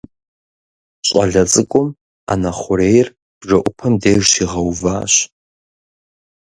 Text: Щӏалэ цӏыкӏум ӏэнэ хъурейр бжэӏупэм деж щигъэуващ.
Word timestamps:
Щӏалэ 1.07 1.43
цӏыкӏум 1.51 1.87
ӏэнэ 2.25 2.51
хъурейр 2.59 3.07
бжэӏупэм 3.39 3.93
деж 4.01 4.21
щигъэуващ. 4.31 5.13